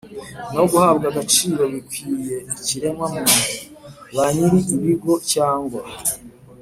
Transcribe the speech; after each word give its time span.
no 0.55 0.63
guhabwa 0.71 1.05
agaciro 1.11 1.63
bikwiye 1.73 2.35
ikiremwa 2.59 3.05
muntu. 3.13 3.41
ba 4.15 4.25
nyiri 4.35 4.59
ibigo 4.75 5.13
cyangwa 5.33 5.81